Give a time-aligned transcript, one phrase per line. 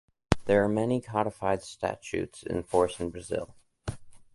[0.45, 3.53] There are many codified statutes in force in Brazil.